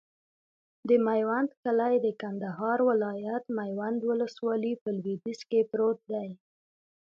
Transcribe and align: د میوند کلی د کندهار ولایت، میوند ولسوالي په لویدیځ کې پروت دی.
د 0.87 0.89
میوند 1.07 1.49
کلی 1.63 1.95
د 2.05 2.07
کندهار 2.21 2.79
ولایت، 2.89 3.43
میوند 3.57 3.99
ولسوالي 4.09 4.73
په 4.81 4.89
لویدیځ 4.97 5.39
کې 5.49 5.61
پروت 5.71 5.99
دی. 6.13 6.29